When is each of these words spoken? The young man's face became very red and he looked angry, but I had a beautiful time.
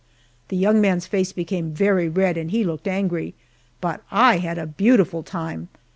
The 0.47 0.57
young 0.57 0.81
man's 0.81 1.05
face 1.05 1.31
became 1.31 1.73
very 1.73 2.09
red 2.09 2.35
and 2.35 2.49
he 2.49 2.63
looked 2.63 2.87
angry, 2.87 3.35
but 3.79 4.01
I 4.09 4.39
had 4.39 4.57
a 4.57 4.65
beautiful 4.65 5.21
time. 5.21 5.67